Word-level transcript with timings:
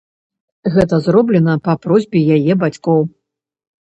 Гэта 0.75 0.95
зроблена 1.07 1.53
па 1.67 1.75
просьбе 1.83 2.19
яе 2.37 2.53
бацькоў. 2.65 3.05